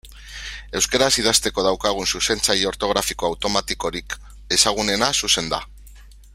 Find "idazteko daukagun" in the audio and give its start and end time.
1.23-2.09